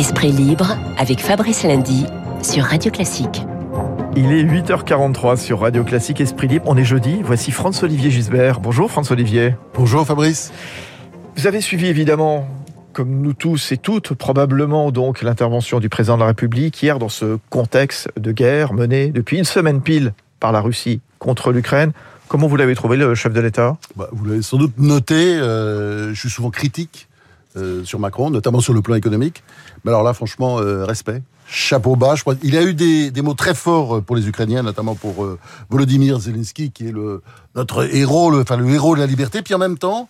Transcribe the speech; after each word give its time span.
Esprit 0.00 0.32
libre 0.32 0.78
avec 0.96 1.20
Fabrice 1.20 1.62
Lundy 1.62 2.06
sur 2.42 2.64
Radio 2.64 2.90
Classique. 2.90 3.42
Il 4.16 4.32
est 4.32 4.44
8h43 4.44 5.36
sur 5.36 5.60
Radio 5.60 5.84
Classique 5.84 6.22
Esprit 6.22 6.48
Libre. 6.48 6.64
On 6.68 6.78
est 6.78 6.86
jeudi. 6.86 7.20
Voici 7.22 7.50
François-Olivier 7.50 8.10
Gisbert. 8.10 8.60
Bonjour 8.60 8.90
François-Olivier. 8.90 9.56
Bonjour 9.74 10.06
Fabrice. 10.06 10.54
Vous 11.36 11.46
avez 11.46 11.60
suivi 11.60 11.88
évidemment, 11.88 12.48
comme 12.94 13.20
nous 13.20 13.34
tous 13.34 13.72
et 13.72 13.76
toutes, 13.76 14.14
probablement 14.14 14.90
donc 14.90 15.20
l'intervention 15.20 15.80
du 15.80 15.90
président 15.90 16.14
de 16.14 16.20
la 16.20 16.28
République 16.28 16.82
hier 16.82 16.98
dans 16.98 17.10
ce 17.10 17.36
contexte 17.50 18.08
de 18.18 18.32
guerre 18.32 18.72
menée 18.72 19.08
depuis 19.10 19.36
une 19.36 19.44
semaine 19.44 19.82
pile 19.82 20.14
par 20.40 20.50
la 20.50 20.62
Russie 20.62 21.02
contre 21.18 21.52
l'Ukraine. 21.52 21.92
Comment 22.26 22.46
vous 22.46 22.56
l'avez 22.56 22.74
trouvé, 22.74 22.96
le 22.96 23.14
chef 23.14 23.34
de 23.34 23.40
l'État? 23.40 23.76
Bah, 23.96 24.08
Vous 24.12 24.24
l'avez 24.24 24.40
sans 24.40 24.56
doute 24.56 24.78
noté, 24.78 25.36
euh, 25.36 26.14
je 26.14 26.20
suis 26.20 26.30
souvent 26.30 26.48
critique 26.48 27.09
euh, 27.56 27.84
sur 27.84 27.98
Macron, 27.98 28.30
notamment 28.30 28.60
sur 28.60 28.72
le 28.72 28.80
plan 28.80 28.94
économique. 28.94 29.42
Mais 29.84 29.90
alors 29.90 30.04
là, 30.04 30.12
franchement, 30.12 30.60
euh, 30.60 30.84
respect. 30.84 31.22
Chapeau 31.48 31.96
bas. 31.96 32.14
Je 32.14 32.20
crois. 32.20 32.36
Il 32.44 32.56
a 32.56 32.62
eu 32.62 32.74
des, 32.74 33.10
des, 33.10 33.22
mots 33.22 33.34
très 33.34 33.54
forts 33.54 34.02
pour 34.02 34.14
les 34.14 34.28
Ukrainiens, 34.28 34.62
notamment 34.62 34.94
pour 34.94 35.24
euh, 35.24 35.36
Volodymyr 35.68 36.20
Zelensky, 36.20 36.70
qui 36.70 36.86
est 36.86 36.92
le, 36.92 37.22
notre 37.56 37.92
héros, 37.92 38.30
le, 38.30 38.42
enfin 38.42 38.56
le 38.56 38.68
héros 38.70 38.94
de 38.94 39.00
la 39.00 39.06
liberté. 39.06 39.42
Puis 39.42 39.52
en 39.54 39.58
même 39.58 39.78
temps, 39.78 40.08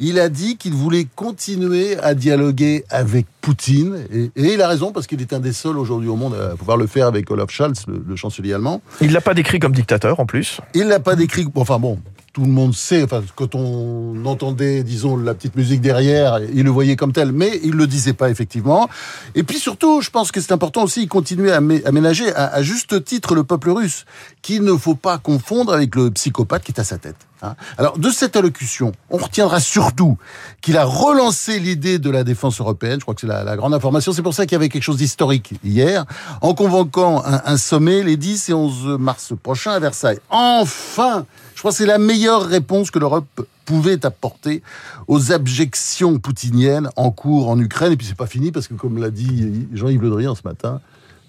il 0.00 0.18
a 0.18 0.30
dit 0.30 0.56
qu'il 0.56 0.72
voulait 0.72 1.06
continuer 1.14 1.98
à 1.98 2.14
dialoguer 2.14 2.84
avec 2.88 3.26
Poutine. 3.42 4.06
Et, 4.10 4.30
et 4.36 4.54
il 4.54 4.62
a 4.62 4.68
raison, 4.68 4.90
parce 4.90 5.06
qu'il 5.06 5.20
est 5.20 5.34
un 5.34 5.40
des 5.40 5.52
seuls 5.52 5.76
aujourd'hui 5.76 6.08
au 6.08 6.16
monde 6.16 6.34
à 6.34 6.56
pouvoir 6.56 6.78
le 6.78 6.86
faire 6.86 7.06
avec 7.06 7.30
Olaf 7.30 7.50
Scholz, 7.50 7.84
le, 7.86 8.02
le 8.06 8.16
chancelier 8.16 8.54
allemand. 8.54 8.80
Il 9.02 9.12
l'a 9.12 9.20
pas 9.20 9.34
décrit 9.34 9.58
comme 9.58 9.72
dictateur 9.72 10.20
en 10.20 10.24
plus. 10.24 10.62
Il 10.72 10.86
l'a 10.88 11.00
pas 11.00 11.16
décrit. 11.16 11.46
Enfin 11.54 11.78
bon, 11.78 11.98
tout 12.32 12.42
le 12.42 12.48
monde 12.48 12.74
sait, 12.74 13.02
enfin, 13.02 13.22
quand 13.34 13.54
on 13.54 14.24
entendait, 14.24 14.82
disons, 14.82 15.16
la 15.16 15.34
petite 15.34 15.56
musique 15.56 15.80
derrière, 15.80 16.40
il 16.54 16.62
le 16.62 16.70
voyait 16.70 16.96
comme 16.96 17.12
tel, 17.12 17.32
mais 17.32 17.58
il 17.62 17.72
le 17.72 17.86
disait 17.86 18.12
pas 18.12 18.30
effectivement. 18.30 18.88
Et 19.34 19.42
puis 19.42 19.58
surtout, 19.58 20.00
je 20.00 20.10
pense 20.10 20.30
que 20.30 20.40
c'est 20.40 20.52
important 20.52 20.84
aussi, 20.84 21.02
il 21.02 21.08
continuait 21.08 21.52
à 21.52 21.60
ménager 21.60 22.32
à, 22.34 22.46
à, 22.46 22.62
juste 22.62 23.04
titre 23.04 23.34
le 23.34 23.44
peuple 23.44 23.70
russe, 23.70 24.04
qu'il 24.42 24.62
ne 24.62 24.76
faut 24.76 24.94
pas 24.94 25.18
confondre 25.18 25.72
avec 25.72 25.94
le 25.94 26.10
psychopathe 26.10 26.64
qui 26.64 26.72
est 26.72 26.80
à 26.80 26.84
sa 26.84 26.98
tête. 26.98 27.16
Hein. 27.42 27.54
Alors, 27.76 27.98
de 27.98 28.10
cette 28.10 28.36
allocution, 28.36 28.92
on 29.10 29.16
retiendra 29.16 29.60
surtout 29.60 30.18
qu'il 30.60 30.76
a 30.76 30.84
relancé 30.84 31.58
l'idée 31.58 31.98
de 31.98 32.10
la 32.10 32.24
défense 32.24 32.60
européenne. 32.60 32.98
Je 32.98 33.04
crois 33.04 33.14
que 33.14 33.20
c'est 33.20 33.26
la, 33.26 33.56
grande 33.56 33.74
information. 33.74 34.12
C'est 34.12 34.22
pour 34.22 34.34
ça 34.34 34.46
qu'il 34.46 34.52
y 34.52 34.56
avait 34.56 34.68
quelque 34.68 34.82
chose 34.82 34.96
d'historique 34.96 35.54
hier, 35.64 36.04
en 36.40 36.54
convoquant 36.54 37.22
un, 37.24 37.56
sommet 37.56 38.02
les 38.02 38.16
10 38.16 38.48
et 38.50 38.54
11 38.54 38.98
mars 38.98 39.32
prochains 39.42 39.72
à 39.72 39.78
Versailles. 39.78 40.18
Enfin, 40.30 41.26
je 41.54 41.60
crois 41.60 41.70
que 41.70 41.76
c'est 41.76 41.86
la 41.86 41.98
meilleure 41.98 42.44
réponse 42.44 42.90
que 42.90 42.98
l'Europe 42.98 43.46
pouvait 43.64 44.04
apporter 44.06 44.62
aux 45.08 45.32
abjections 45.32 46.18
poutiniennes 46.18 46.88
en 46.96 47.10
cours 47.10 47.50
en 47.50 47.58
Ukraine. 47.58 47.92
Et 47.92 47.96
puis 47.96 48.06
c'est 48.06 48.16
pas 48.16 48.26
fini 48.26 48.50
parce 48.50 48.68
que, 48.68 48.74
comme 48.74 48.98
l'a 48.98 49.10
dit 49.10 49.66
Jean-Yves 49.72 50.02
Le 50.02 50.10
Drian 50.10 50.34
ce 50.34 50.42
matin, 50.44 50.80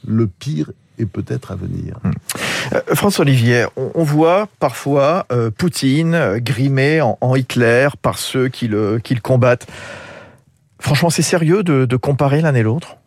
le 0.07 0.27
pire 0.27 0.71
est 0.97 1.05
peut-être 1.05 1.51
à 1.51 1.55
venir. 1.55 1.97
Euh, 2.05 2.11
François 2.93 3.23
Olivier, 3.23 3.65
on, 3.75 4.03
voit 4.03 4.47
parfois 4.59 5.25
euh, 5.31 5.51
Poutine 5.51 6.15
euh, 6.15 6.39
grimé 6.39 7.01
en, 7.01 7.35
Hitler 7.35 7.89
par 8.01 8.17
ceux 8.17 8.47
qui 8.47 8.67
le, 8.67 9.01
combattent. 9.21 9.67
Franchement, 10.79 11.09
c'est 11.09 11.21
sérieux 11.21 11.63
de, 11.63 11.95
comparer 11.95 12.41
l'un 12.41 12.55
et 12.55 12.63
l'autre? 12.63 12.97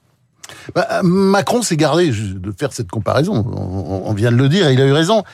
Bah, 0.75 1.00
Macron 1.03 1.62
s'est 1.62 1.77
gardé 1.77 2.11
de 2.11 2.53
faire 2.53 2.73
cette 2.73 2.91
comparaison. 2.91 3.34
On, 3.34 4.12
vient 4.12 4.30
de 4.30 4.36
le 4.36 4.48
dire, 4.48 4.70
il 4.70 4.80
a 4.80 4.86
eu 4.86 4.92
raison. 4.92 5.25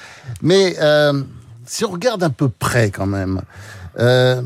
Mais 0.42 0.76
euh, 0.80 1.22
si 1.66 1.84
on 1.84 1.90
regarde 1.90 2.22
un 2.22 2.30
peu 2.30 2.48
près 2.48 2.90
quand 2.90 3.06
même, 3.06 3.42
euh, 3.98 4.42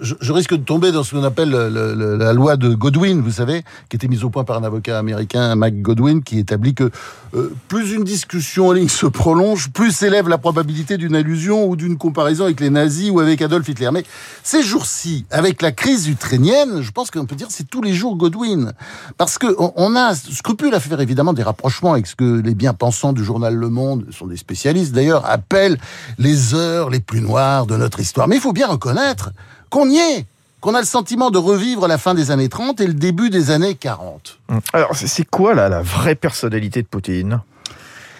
je, 0.00 0.32
risque 0.32 0.54
de 0.54 0.64
tomber 0.64 0.92
dans 0.92 1.04
ce 1.04 1.14
qu'on 1.14 1.24
appelle 1.24 1.50
le, 1.50 1.68
le, 1.68 2.16
la 2.16 2.32
loi 2.32 2.56
de 2.56 2.74
Godwin, 2.74 3.20
vous 3.20 3.30
savez, 3.30 3.62
qui 3.88 3.96
était 3.96 4.08
mise 4.08 4.24
au 4.24 4.30
point 4.30 4.44
par 4.44 4.58
un 4.58 4.64
avocat 4.64 4.98
américain, 4.98 5.54
Mike 5.54 5.82
Godwin, 5.82 6.22
qui 6.22 6.38
établit 6.38 6.74
que 6.74 6.90
euh, 7.34 7.52
plus 7.68 7.92
une 7.92 8.04
discussion 8.04 8.68
en 8.68 8.72
ligne 8.72 8.88
se 8.88 9.06
prolonge, 9.06 9.70
plus 9.70 9.92
s'élève 9.92 10.28
la 10.28 10.38
probabilité 10.38 10.96
d'une 10.96 11.14
allusion 11.14 11.66
ou 11.66 11.76
d'une 11.76 11.96
comparaison 11.96 12.44
avec 12.44 12.60
les 12.60 12.70
nazis 12.70 13.10
ou 13.10 13.20
avec 13.20 13.40
Adolf 13.42 13.68
Hitler. 13.68 13.90
Mais 13.92 14.04
ces 14.42 14.62
jours-ci, 14.62 15.24
avec 15.30 15.62
la 15.62 15.72
crise 15.72 16.08
ukrainienne, 16.08 16.82
je 16.82 16.90
pense 16.90 17.10
qu'on 17.10 17.26
peut 17.26 17.36
dire 17.36 17.48
c'est 17.50 17.68
tous 17.68 17.82
les 17.82 17.94
jours 17.94 18.16
Godwin, 18.16 18.72
parce 19.18 19.38
que 19.38 19.54
on, 19.58 19.72
on 19.76 19.96
a 19.96 20.14
scrupule 20.14 20.74
à 20.74 20.80
faire 20.80 21.00
évidemment 21.00 21.32
des 21.32 21.42
rapprochements 21.42 21.92
avec 21.92 22.06
ce 22.06 22.16
que 22.16 22.40
les 22.40 22.54
bien-pensants 22.54 23.12
du 23.12 23.24
journal 23.24 23.54
Le 23.54 23.68
Monde, 23.68 24.06
sont 24.10 24.26
des 24.26 24.36
spécialistes 24.36 24.92
d'ailleurs, 24.92 25.24
appellent 25.28 25.78
les 26.18 26.54
heures 26.54 26.90
les 26.90 27.00
plus 27.00 27.20
noires 27.20 27.51
de 27.60 27.76
notre 27.76 28.00
histoire. 28.00 28.28
Mais 28.28 28.36
il 28.36 28.40
faut 28.40 28.52
bien 28.52 28.66
reconnaître 28.66 29.30
qu'on 29.70 29.88
y 29.88 29.98
est 29.98 30.26
qu'on 30.60 30.76
a 30.76 30.80
le 30.80 30.86
sentiment 30.86 31.30
de 31.30 31.38
revivre 31.38 31.88
la 31.88 31.98
fin 31.98 32.14
des 32.14 32.30
années 32.30 32.48
30 32.48 32.80
et 32.80 32.86
le 32.86 32.94
début 32.94 33.30
des 33.30 33.50
années 33.50 33.74
40. 33.74 34.38
Alors, 34.72 34.94
c'est 34.94 35.28
quoi 35.28 35.54
là, 35.54 35.68
la 35.68 35.82
vraie 35.82 36.14
personnalité 36.14 36.82
de 36.82 36.86
Poutine? 36.86 37.40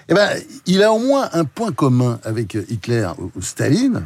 Eh 0.08 0.14
ben, 0.14 0.28
il 0.66 0.82
a 0.82 0.92
au 0.92 0.98
moins 0.98 1.28
un 1.34 1.44
point 1.44 1.70
commun 1.70 2.18
avec 2.24 2.54
Hitler 2.68 3.08
ou 3.18 3.40
Staline, 3.40 4.02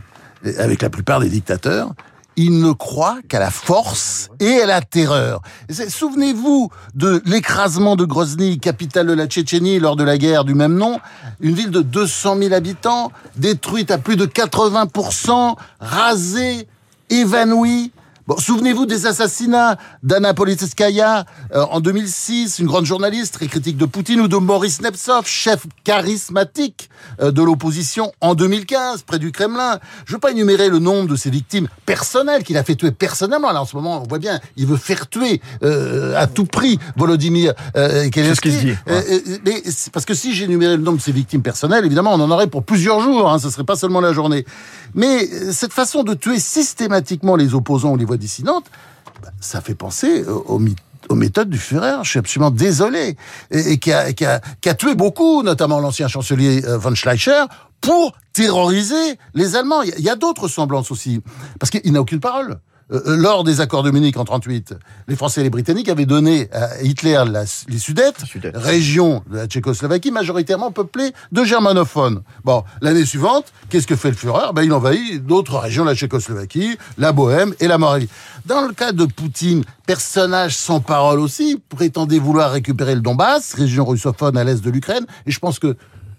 avec 0.58 0.82
la 0.82 0.90
plupart 0.90 1.20
des 1.20 1.30
dictateurs, 1.30 1.92
il 2.36 2.60
ne 2.60 2.72
croit 2.72 3.18
qu'à 3.28 3.38
la 3.38 3.50
force 3.50 4.28
et 4.40 4.60
à 4.60 4.66
la 4.66 4.82
terreur. 4.82 5.40
Souvenez-vous 5.70 6.70
de 6.94 7.22
l'écrasement 7.24 7.96
de 7.96 8.04
Grozny, 8.04 8.58
capitale 8.58 9.06
de 9.06 9.14
la 9.14 9.26
Tchétchénie, 9.26 9.78
lors 9.78 9.96
de 9.96 10.04
la 10.04 10.18
guerre 10.18 10.44
du 10.44 10.54
même 10.54 10.74
nom. 10.74 11.00
Une 11.40 11.54
ville 11.54 11.70
de 11.70 11.80
200 11.80 12.36
000 12.38 12.54
habitants, 12.54 13.10
détruite 13.36 13.90
à 13.90 13.98
plus 13.98 14.16
de 14.16 14.26
80%, 14.26 15.56
rasée, 15.80 16.68
évanouie. 17.10 17.92
Bon, 18.26 18.36
souvenez-vous 18.38 18.86
des 18.86 19.06
assassinats 19.06 19.76
d'Anna 20.02 20.34
Politskaya 20.34 21.26
euh, 21.54 21.64
en 21.70 21.78
2006, 21.78 22.58
une 22.58 22.66
grande 22.66 22.84
journaliste 22.84 23.34
très 23.34 23.46
critique 23.46 23.76
de 23.76 23.84
Poutine, 23.84 24.20
ou 24.20 24.26
de 24.26 24.36
Boris 24.36 24.80
Nemtsov, 24.80 25.28
chef 25.28 25.64
charismatique 25.84 26.90
euh, 27.20 27.30
de 27.30 27.40
l'opposition 27.40 28.10
en 28.20 28.34
2015, 28.34 29.02
près 29.02 29.20
du 29.20 29.30
Kremlin. 29.30 29.78
Je 30.06 30.10
ne 30.10 30.16
veux 30.16 30.20
pas 30.20 30.32
énumérer 30.32 30.68
le 30.68 30.80
nombre 30.80 31.08
de 31.08 31.14
ses 31.14 31.30
victimes 31.30 31.68
personnelles 31.84 32.42
qu'il 32.42 32.56
a 32.56 32.64
fait 32.64 32.74
tuer 32.74 32.90
personnellement. 32.90 33.52
Là, 33.52 33.62
en 33.62 33.64
ce 33.64 33.76
moment, 33.76 34.02
on 34.02 34.08
voit 34.08 34.18
bien, 34.18 34.40
il 34.56 34.66
veut 34.66 34.76
faire 34.76 35.08
tuer 35.08 35.40
euh, 35.62 36.20
à 36.20 36.26
tout 36.26 36.46
prix 36.46 36.80
Volodymyr 36.96 37.54
euh, 37.76 38.10
Zelensky. 38.12 38.50
Ce 38.50 38.58
dit, 38.58 38.74
ouais. 38.88 39.22
mais 39.44 39.62
parce 39.92 40.04
que 40.04 40.14
si 40.14 40.34
j'énumérais 40.34 40.76
le 40.76 40.82
nombre 40.82 40.98
de 40.98 41.02
ses 41.02 41.12
victimes 41.12 41.42
personnelles, 41.42 41.84
évidemment, 41.84 42.14
on 42.14 42.20
en 42.20 42.30
aurait 42.32 42.48
pour 42.48 42.64
plusieurs 42.64 42.98
jours. 42.98 43.30
Hein, 43.30 43.38
ce 43.38 43.50
serait 43.50 43.62
pas 43.62 43.76
seulement 43.76 44.00
la 44.00 44.12
journée. 44.12 44.44
Mais 44.96 45.26
cette 45.52 45.72
façon 45.72 46.02
de 46.02 46.14
tuer 46.14 46.40
systématiquement 46.40 47.36
les 47.36 47.54
opposants 47.54 47.92
ou 47.92 47.96
les 47.96 48.15
voix 48.16 48.20
dissidentes, 48.20 48.66
bah, 49.22 49.30
ça 49.40 49.60
fait 49.60 49.74
penser 49.74 50.24
aux, 50.24 50.60
aux 51.08 51.14
méthodes 51.14 51.50
du 51.50 51.58
Führer. 51.58 52.02
Je 52.02 52.10
suis 52.10 52.18
absolument 52.18 52.50
désolé. 52.50 53.16
Et, 53.50 53.78
qui, 53.78 53.92
a, 53.92 54.12
qui, 54.12 54.24
a, 54.24 54.74
tué 54.74 54.94
beaucoup, 54.94 55.42
notamment 55.42 55.80
l'ancien 55.80 56.08
chancelier 56.08 56.64
euh, 56.64 56.78
von 56.78 56.94
Schleicher, 56.94 57.44
pour 57.80 58.16
terroriser 58.32 59.18
les 59.34 59.56
Allemands. 59.56 59.82
Il 59.82 60.00
y 60.00 60.10
a 60.10 60.16
d'autres 60.16 60.48
semblances 60.48 60.90
aussi. 60.90 61.20
Parce 61.60 61.70
qu'il 61.70 61.92
n'a 61.92 62.00
aucune 62.00 62.20
parole. 62.20 62.58
Euh, 62.92 63.16
lors 63.16 63.42
des 63.42 63.60
accords 63.60 63.82
de 63.82 63.90
Munich 63.90 64.16
en 64.16 64.24
38, 64.24 64.74
les 65.08 65.16
Français 65.16 65.40
et 65.40 65.44
les 65.44 65.50
Britanniques 65.50 65.88
avaient 65.88 66.06
donné 66.06 66.48
à 66.52 66.80
Hitler 66.82 67.20
la, 67.28 67.42
les 67.68 67.78
Sudètes, 67.78 68.20
Sudètes, 68.24 68.56
région 68.56 69.24
de 69.28 69.38
la 69.38 69.46
Tchécoslovaquie 69.46 70.12
majoritairement 70.12 70.70
peuplée 70.70 71.12
de 71.32 71.42
germanophones. 71.42 72.22
Bon, 72.44 72.62
l'année 72.80 73.04
suivante, 73.04 73.52
qu'est-ce 73.70 73.88
que 73.88 73.96
fait 73.96 74.10
le 74.10 74.16
Führer? 74.16 74.52
Ben, 74.54 74.62
Il 74.62 74.72
envahit 74.72 75.24
d'autres 75.26 75.58
régions 75.58 75.84
de 75.84 75.90
la 75.90 75.96
Tchécoslovaquie, 75.96 76.78
la 76.96 77.10
Bohème 77.10 77.54
et 77.58 77.66
la 77.66 77.76
Moravie. 77.76 78.08
Dans 78.44 78.60
le 78.60 78.72
cas 78.72 78.92
de 78.92 79.04
Poutine, 79.04 79.64
personnage 79.86 80.56
sans 80.56 80.78
parole 80.78 81.18
aussi, 81.18 81.60
prétendait 81.68 82.20
vouloir 82.20 82.52
récupérer 82.52 82.94
le 82.94 83.00
Donbass, 83.00 83.54
région 83.54 83.84
russophone 83.84 84.36
à 84.36 84.44
l'est 84.44 84.62
de 84.62 84.70
l'Ukraine, 84.70 85.06
et 85.26 85.32
je 85.32 85.40
pense 85.40 85.58
que 85.58 85.76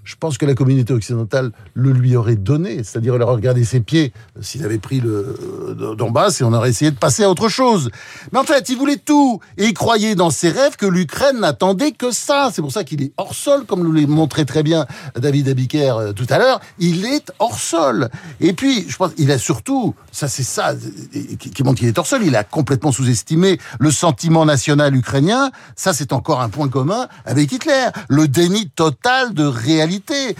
je 0.07 0.15
pense 0.17 0.37
que 0.37 0.45
la 0.45 0.53
communauté 0.53 0.93
occidentale 0.93 1.51
le 1.73 1.91
lui 1.91 2.15
aurait 2.15 2.37
donné, 2.37 2.77
c'est-à-dire 2.77 3.15
elle 3.15 3.23
aurait 3.23 3.35
regardé 3.35 3.65
ses 3.65 3.81
pieds 3.81 4.13
s'il 4.39 4.63
avait 4.63 4.77
pris 4.77 5.01
le 5.01 5.35
euh, 5.81 5.95
Donbass 5.95 6.39
et 6.39 6.45
on 6.45 6.53
aurait 6.53 6.69
essayé 6.69 6.91
de 6.91 6.95
passer 6.95 7.25
à 7.25 7.29
autre 7.29 7.49
chose. 7.49 7.91
Mais 8.31 8.39
en 8.39 8.45
fait, 8.45 8.69
il 8.69 8.77
voulait 8.77 8.95
tout 8.95 9.41
et 9.57 9.65
il 9.65 9.73
croyait 9.73 10.15
dans 10.15 10.29
ses 10.29 10.49
rêves 10.49 10.77
que 10.77 10.85
l'Ukraine 10.85 11.41
n'attendait 11.41 11.91
que 11.91 12.11
ça. 12.11 12.51
C'est 12.53 12.61
pour 12.61 12.71
ça 12.71 12.85
qu'il 12.85 13.03
est 13.03 13.11
hors 13.17 13.35
sol, 13.35 13.65
comme 13.65 13.83
nous 13.83 13.91
l'a 13.91 14.07
montré 14.07 14.45
très 14.45 14.63
bien 14.63 14.85
David 15.17 15.49
Abiker 15.49 15.91
euh, 15.99 16.13
tout 16.13 16.27
à 16.29 16.37
l'heure. 16.37 16.61
Il 16.79 17.05
est 17.05 17.33
hors 17.39 17.59
sol. 17.59 18.07
Et 18.39 18.53
puis, 18.53 18.85
je 18.87 18.95
pense, 18.95 19.11
il 19.17 19.29
a 19.29 19.37
surtout, 19.37 19.93
ça 20.13 20.29
c'est 20.29 20.43
ça 20.43 20.73
qui 21.53 21.63
montre 21.63 21.79
qu'il 21.79 21.89
est 21.89 21.97
hors 21.97 22.07
sol. 22.07 22.21
Il 22.23 22.37
a 22.37 22.45
complètement 22.45 22.93
sous-estimé 22.93 23.59
le 23.77 23.91
sentiment 23.91 24.45
national 24.45 24.95
ukrainien. 24.95 25.51
Ça, 25.75 25.91
c'est 25.91 26.13
encore 26.13 26.39
un 26.39 26.47
point 26.47 26.69
commun 26.69 27.09
avec 27.25 27.51
Hitler. 27.51 27.87
Le 28.07 28.29
déni 28.29 28.69
total 28.69 29.33
de 29.33 29.43
réalité 29.43 29.96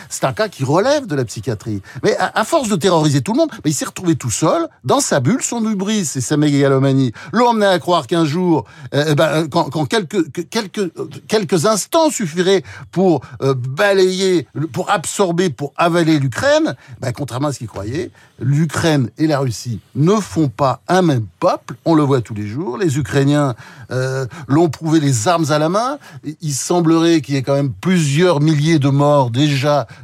C'est 0.10 0.26
un 0.26 0.34
cas 0.34 0.48
qui 0.48 0.64
relève 0.64 1.06
de 1.08 1.16
la 1.16 1.26
psychiatrie. 1.26 1.82
Mais 2.04 2.16
à, 2.18 2.44
force 2.44 2.70
de 2.70 2.76
terroriser 2.76 3.22
tout 3.22 3.34
le 3.34 3.40
monde, 3.40 3.52
il 3.66 3.74
s'est 3.74 3.86
retrouvé 3.86 4.16
tout 4.16 4.32
seul, 4.32 4.68
dans 4.84 5.00
sa 5.00 5.20
bulle, 5.20 5.42
son 5.42 5.64
hubris 5.70 6.12
et 6.16 6.22
sa 6.22 6.38
mégalomanie 6.38 7.12
l'ont 7.34 7.50
amené 7.50 7.66
à 7.66 7.80
croire 7.80 8.08
qu'un 8.08 8.26
jour, 8.26 8.66
euh, 8.94 9.06
eh 9.10 9.16
ben, 9.16 9.48
quand, 9.48 9.70
quand, 9.70 9.86
quelques, 9.88 11.66
instants 11.66 12.10
suffiraient 12.10 12.64
pour 12.92 13.22
euh, 13.42 13.54
balayer, 13.54 14.48
pour 14.74 14.90
absorber, 14.90 15.50
pour 15.50 15.74
avaler 15.78 16.20
l'Ukraine, 16.20 16.76
ben, 17.00 17.12
contrairement 17.12 17.50
à 17.50 17.54
ce 17.54 17.60
qu'il 17.60 17.68
croyait, 17.68 18.12
l'Ukraine 18.40 19.10
et 19.18 19.28
la 19.28 19.40
Russie 19.40 19.80
ne 19.96 20.16
font 20.16 20.50
pas 20.50 20.82
un 20.88 21.02
même 21.02 21.26
peuple. 21.40 21.76
On 21.86 21.96
le 21.96 22.04
voit 22.04 22.22
tous 22.22 22.34
les 22.34 22.48
jours. 22.48 22.78
Les 22.78 22.98
Ukrainiens 22.98 23.56
euh, 23.92 24.26
l'ont 24.48 24.70
prouvé 24.70 25.00
les 25.00 25.28
armes 25.28 25.52
à 25.52 25.60
la 25.60 25.70
main. 25.70 25.98
Il 26.42 26.54
semblerait 26.54 27.22
qu'il 27.22 27.36
y 27.36 27.38
ait 27.38 27.44
quand 27.44 27.56
même 27.56 27.74
plusieurs 27.74 28.42
milliers 28.42 28.80
de 28.80 28.90
morts 28.90 29.32
déjà 29.32 29.47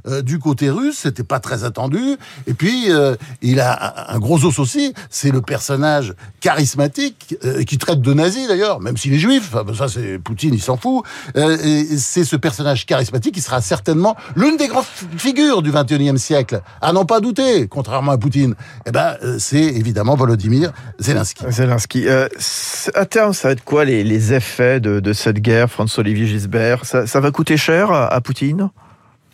euh, 0.08 0.22
du 0.22 0.40
côté 0.40 0.70
russe. 0.70 1.00
C'était 1.04 1.24
pas 1.24 1.40
très 1.40 1.64
attendu. 1.64 2.18
Et 2.48 2.54
puis 2.54 2.92
euh, 2.92 3.16
il 3.42 3.60
a 3.60 4.12
un 4.14 4.20
gros 4.20 4.44
os 4.46 4.60
aussi. 4.60 4.94
C'est 5.10 5.32
le 5.32 5.42
personnage 5.42 6.14
charismatique 6.40 7.36
qui 7.68 7.78
traite 7.78 8.02
de 8.02 8.14
nazi 8.14 8.48
d'ailleurs, 8.48 8.80
même 8.80 8.98
s'il 8.98 9.14
est 9.14 9.20
juif. 9.20 9.54
ça 9.78 9.88
c'est 9.88 10.20
Poutine, 10.20 10.54
il 10.54 10.62
s'en 10.62 10.78
fout. 10.78 11.04
c'est 11.36 12.24
ce 12.24 12.36
personnage 12.36 12.86
charismatique 12.86 13.34
qui 13.36 13.42
sera 13.42 13.62
certainement 13.62 14.16
l'une 14.36 14.58
des 14.58 14.68
grandes 14.68 14.86
figures 15.18 15.62
du 15.62 15.72
21e 15.72 16.18
siècle. 16.18 16.62
À 16.82 16.94
n'en 16.94 17.06
pas 17.06 17.20
douter, 17.20 17.68
contrairement 17.68 18.12
à 18.12 18.18
Poutine. 18.18 18.56
Eh 18.86 18.92
ben 18.92 19.16
c'est 19.38 19.64
évidemment 19.64 20.16
Volodymyr 20.16 20.72
Zelensky. 21.00 21.44
Zelensky. 21.50 22.08
à 22.10 23.06
terme, 23.06 23.34
ça 23.34 23.50
va 23.50 23.52
être 23.54 23.64
quoi 23.64 23.86
les, 23.86 24.34
effets 24.34 24.80
de, 24.80 25.14
cette 25.14 25.40
guerre, 25.40 25.70
François-Olivier 25.70 26.26
Gisbert? 26.28 26.86
Ça, 26.86 27.20
va 27.20 27.32
coûter 27.32 27.58
cher 27.58 27.92
à, 27.92 28.22
Poutine? 28.22 28.70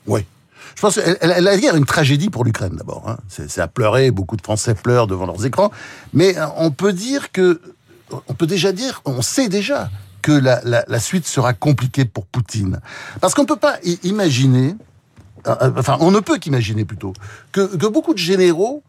Oui. 0.10 0.26
Je 0.76 0.82
pense 0.82 0.96
que 0.96 1.26
la 1.26 1.58
guerre 1.58 1.76
est 1.76 1.78
une 1.78 1.86
tragédie 1.86 2.30
pour 2.30 2.44
l'Ukraine 2.44 2.76
d'abord. 2.76 3.10
Hein. 3.10 3.18
C'est 3.28 3.60
à 3.60 3.68
pleurer, 3.68 4.12
beaucoup 4.12 4.38
de 4.38 4.42
Français 4.42 4.76
pleurent 4.76 5.08
devant 5.08 5.26
leurs 5.26 5.46
écrans. 5.46 5.72
Mais 6.14 6.38
euh, 6.38 6.46
on 6.58 6.72
peut 6.72 6.94
dire 6.94 7.32
que, 7.32 7.60
on 8.28 8.34
peut 8.34 8.48
déjà 8.48 8.72
dire, 8.72 9.02
on 9.06 9.22
sait 9.22 9.50
déjà 9.50 9.90
que 10.22 10.32
la, 10.32 11.00
suite 11.00 11.26
sera 11.26 11.54
compliquée 11.54 12.06
pour 12.06 12.26
Poutine. 12.26 12.80
Parce 13.20 13.34
qu'on 13.34 13.44
ne 13.44 13.48
peut 13.48 13.56
pas 13.56 13.78
imaginer, 14.04 14.76
euh, 15.48 15.56
euh, 15.62 15.72
enfin 15.78 15.98
on 16.02 16.12
ne 16.12 16.20
peut 16.20 16.38
qu'imaginer 16.38 16.86
plutôt, 16.86 17.14
que, 17.52 17.76
que 17.76 17.88
beaucoup 17.88 18.14
de 18.14 18.20
généraux 18.20 18.84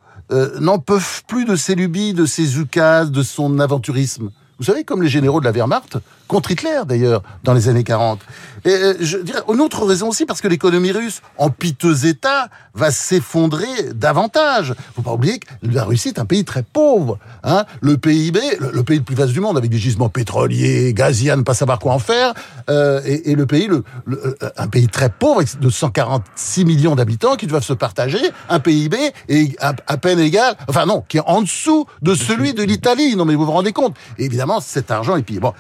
n'en 0.61 0.79
peuvent 0.79 1.25
plus 1.27 1.45
de 1.45 1.57
ses 1.57 1.75
lubies, 1.75 2.15
de 2.15 2.25
ses 2.25 2.61
ukases, 2.61 3.11
de 3.11 3.25
son 3.25 3.59
aventurisme. 3.59 4.31
Vous 4.61 4.65
savez, 4.67 4.85
comme 4.85 5.03
les 5.03 5.09
généraux 5.09 5.41
de 5.41 5.45
la 5.45 5.51
Wehrmacht, 5.51 5.99
contre 6.31 6.53
Hitler 6.53 6.83
d'ailleurs, 6.87 7.23
dans 7.43 7.55
les 7.55 7.69
années 7.69 7.83
40. 7.83 8.21
Et 8.65 8.71
euh, 8.71 8.95
je 9.01 9.19
dirais, 9.19 9.41
une 9.53 9.61
autre 9.61 9.85
raison 9.85 10.09
aussi, 10.09 10.27
parce 10.27 10.41
que 10.41 10.49
l'économie 10.49 10.93
russe, 10.93 11.23
en 11.39 11.51
piteux 11.51 12.07
état, 12.07 12.49
va 12.75 12.91
s'effondrer 12.91 13.67
davantage. 13.95 14.75
Faut 14.95 15.03
pas 15.03 15.13
oublier 15.13 15.41
que 15.41 15.47
la 15.63 15.85
Russie 15.85 16.09
est 16.09 16.19
un 16.19 16.25
pays 16.25 16.45
très 16.45 16.63
pauvre. 16.63 17.19
Hein. 17.43 17.65
Le 17.81 17.97
PIB, 17.97 18.39
le, 18.61 18.83
pays 18.85 18.99
le 18.99 19.05
plus 19.05 19.17
vaste 19.17 19.33
du 19.33 19.41
monde, 19.41 19.59
avec 19.59 19.71
des 19.71 19.79
gisements 19.79 20.09
pétroliers, 20.09 20.93
gaziens, 20.95 21.37
ne 21.37 21.43
pas 21.43 21.55
savoir 21.55 21.79
quoi 21.79 21.95
en 21.95 21.99
faire, 21.99 22.35
euh, 22.69 23.01
et, 23.05 23.35
le 23.35 23.47
pays, 23.47 23.67
le, 23.67 23.85
euh, 24.09 24.35
un 24.57 24.69
pays 24.69 24.87
très 24.87 25.09
pauvre, 25.09 25.43
de 25.61 25.71
146 25.71 26.65
millions 26.65 26.95
d'habitants, 26.95 27.35
qui 27.35 27.47
doivent 27.47 27.65
se 27.65 27.73
partager 27.73 28.21
un 28.49 28.61
PIB 28.61 28.97
et 29.29 29.57
à, 29.59 29.97
peine 29.97 30.21
égal, 30.21 30.55
enfin 30.69 30.87
non, 30.87 31.03
qui 31.09 31.17
est 31.17 31.23
en 31.27 31.43
dessous 31.43 31.87
de 32.03 32.15
celui 32.15 32.55
de 32.55 32.63
l'Italie. 32.63 33.17
Non 33.17 33.25
mais 33.25 33.35
vous 33.35 33.47
vous 33.47 33.53
rendez 33.53 33.73
compte 33.73 33.97
Évidemment, 34.19 34.61
cet 34.61 34.91
argent 34.91 35.17
est 35.17 35.23
pillé. 35.23 35.41
Bon, 35.41 35.53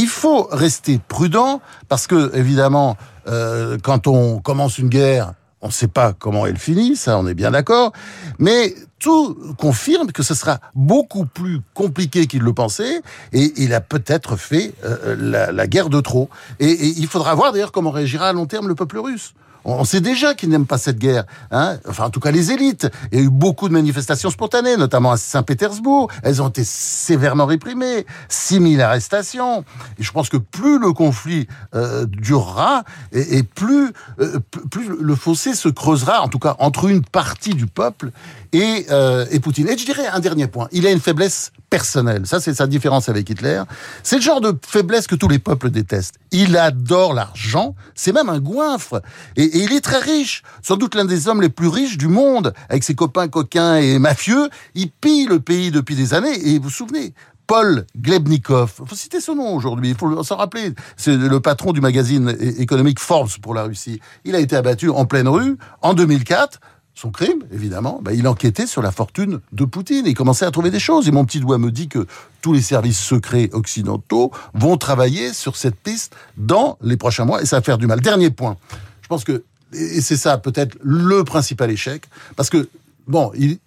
il 0.00 0.08
faut 0.08 0.48
rester 0.50 0.98
prudent 1.08 1.60
parce 1.88 2.06
que 2.06 2.34
évidemment, 2.34 2.96
euh, 3.26 3.76
quand 3.82 4.06
on 4.06 4.40
commence 4.40 4.78
une 4.78 4.88
guerre, 4.88 5.34
on 5.60 5.66
ne 5.66 5.72
sait 5.72 5.88
pas 5.88 6.14
comment 6.14 6.46
elle 6.46 6.56
finit, 6.56 6.96
ça 6.96 7.18
on 7.18 7.26
est 7.26 7.34
bien 7.34 7.50
d'accord, 7.50 7.92
mais 8.38 8.74
tout 8.98 9.36
confirme 9.58 10.10
que 10.10 10.22
ce 10.22 10.32
sera 10.32 10.58
beaucoup 10.74 11.26
plus 11.26 11.60
compliqué 11.74 12.26
qu'il 12.26 12.40
le 12.40 12.54
pensait, 12.54 13.02
et 13.34 13.52
il 13.58 13.74
a 13.74 13.82
peut-être 13.82 14.36
fait 14.36 14.72
euh, 14.84 15.52
la, 15.52 15.66
guerre 15.66 15.90
de 15.90 16.00
trop. 16.00 16.30
Et 16.60 16.72
il 16.72 17.06
faudra 17.06 17.34
voir 17.34 17.52
d'ailleurs 17.52 17.72
comment 17.72 17.90
réagira 17.90 18.28
à 18.28 18.32
long 18.32 18.46
terme 18.46 18.68
le 18.68 18.74
peuple 18.74 18.98
russe. 18.98 19.34
On 19.64 19.84
sait 19.84 20.00
déjà 20.00 20.34
qu'ils 20.34 20.48
n'aiment 20.48 20.66
pas 20.66 20.78
cette 20.78 20.98
guerre. 20.98 21.24
Hein 21.50 21.78
enfin, 21.88 22.04
en 22.04 22.10
tout 22.10 22.20
cas, 22.20 22.30
les 22.30 22.52
élites. 22.52 22.88
Il 23.12 23.18
y 23.18 23.22
a 23.22 23.24
eu 23.24 23.30
beaucoup 23.30 23.68
de 23.68 23.72
manifestations 23.72 24.30
spontanées, 24.30 24.76
notamment 24.76 25.12
à 25.12 25.16
Saint-Pétersbourg. 25.16 26.08
Elles 26.22 26.42
ont 26.42 26.48
été 26.48 26.64
sévèrement 26.64 27.46
réprimées. 27.46 28.06
6000 28.28 28.80
arrestations. 28.80 29.64
Et 29.98 30.02
je 30.02 30.12
pense 30.12 30.28
que 30.28 30.36
plus 30.36 30.78
le 30.78 30.92
conflit 30.92 31.46
euh, 31.74 32.06
durera, 32.06 32.84
et, 33.12 33.42
plus, 33.42 33.92
euh, 34.20 34.38
plus 34.70 34.88
le 35.00 35.14
fossé 35.14 35.54
se 35.54 35.68
creusera, 35.68 36.22
en 36.22 36.28
tout 36.28 36.38
cas 36.38 36.56
entre 36.58 36.86
une 36.88 37.02
partie 37.04 37.54
du 37.54 37.66
peuple 37.66 38.10
et, 38.52 38.86
euh, 38.90 39.26
et 39.30 39.40
Poutine. 39.40 39.68
Et 39.68 39.76
je 39.76 39.84
dirais 39.84 40.06
un 40.06 40.20
dernier 40.20 40.46
point. 40.46 40.68
Il 40.72 40.86
a 40.86 40.90
une 40.90 41.00
faiblesse 41.00 41.52
personnelle. 41.70 42.26
Ça, 42.26 42.40
c'est 42.40 42.54
sa 42.54 42.66
différence 42.66 43.08
avec 43.08 43.30
Hitler. 43.30 43.62
C'est 44.02 44.16
le 44.16 44.22
genre 44.22 44.40
de 44.40 44.54
faiblesse 44.66 45.06
que 45.06 45.14
tous 45.14 45.28
les 45.28 45.38
peuples 45.38 45.70
détestent. 45.70 46.16
Il 46.32 46.56
adore 46.56 47.14
l'argent. 47.14 47.74
C'est 47.94 48.12
même 48.12 48.28
un 48.28 48.40
goinfre. 48.40 49.00
Et, 49.36 49.44
et, 49.44 49.64
il 49.64 49.72
est 49.72 49.80
très 49.80 49.98
riche. 50.00 50.42
Sans 50.62 50.76
doute 50.76 50.94
l'un 50.94 51.04
des 51.04 51.28
hommes 51.28 51.40
les 51.40 51.48
plus 51.48 51.68
riches 51.68 51.96
du 51.96 52.08
monde. 52.08 52.52
Avec 52.68 52.84
ses 52.84 52.94
copains 52.94 53.28
coquins 53.28 53.76
et 53.76 53.98
mafieux. 53.98 54.50
Il 54.74 54.90
pille 54.90 55.26
le 55.26 55.40
pays 55.40 55.70
depuis 55.70 55.94
des 55.94 56.12
années. 56.12 56.48
Et 56.48 56.58
vous 56.58 56.64
vous 56.64 56.70
souvenez, 56.70 57.14
Paul 57.50 57.84
Glebnikov. 58.00 58.74
Il 58.80 58.88
faut 58.88 58.94
citer 58.94 59.20
son 59.20 59.34
nom 59.34 59.56
aujourd'hui, 59.56 59.90
il 59.90 59.96
faut 59.96 60.22
s'en 60.22 60.36
rappeler. 60.36 60.72
C'est 60.96 61.16
le 61.16 61.40
patron 61.40 61.72
du 61.72 61.80
magazine 61.80 62.36
économique 62.58 63.00
Forbes 63.00 63.40
pour 63.42 63.54
la 63.54 63.64
Russie. 63.64 64.00
Il 64.24 64.36
a 64.36 64.38
été 64.38 64.54
abattu 64.54 64.88
en 64.88 65.04
pleine 65.04 65.26
rue 65.26 65.56
en 65.82 65.94
2004 65.94 66.60
son 67.00 67.10
crime, 67.10 67.44
évidemment, 67.50 68.00
bah, 68.02 68.12
il 68.12 68.28
enquêtait 68.28 68.66
sur 68.66 68.82
la 68.82 68.92
fortune 68.92 69.40
de 69.52 69.64
Poutine. 69.64 70.04
Il 70.04 70.12
commençait 70.12 70.44
à 70.44 70.50
trouver 70.50 70.70
des 70.70 70.78
choses. 70.78 71.08
Et 71.08 71.12
mon 71.12 71.24
petit 71.24 71.40
doigt 71.40 71.56
me 71.56 71.70
dit 71.70 71.88
que 71.88 72.06
tous 72.42 72.52
les 72.52 72.60
services 72.60 72.98
secrets 72.98 73.48
occidentaux 73.52 74.32
vont 74.52 74.76
travailler 74.76 75.32
sur 75.32 75.56
cette 75.56 75.76
piste 75.76 76.14
dans 76.36 76.76
les 76.82 76.98
prochains 76.98 77.24
mois. 77.24 77.40
Et 77.40 77.46
ça 77.46 77.56
va 77.56 77.62
faire 77.62 77.78
du 77.78 77.86
mal. 77.86 78.02
Dernier 78.02 78.28
point. 78.28 78.58
Je 79.00 79.08
pense 79.08 79.24
que, 79.24 79.44
et 79.72 80.02
c'est 80.02 80.18
ça 80.18 80.36
peut-être 80.36 80.76
le 80.82 81.24
principal 81.24 81.70
échec, 81.70 82.04
parce 82.36 82.50
que, 82.50 82.68
bon, 83.08 83.32
il, 83.34 83.58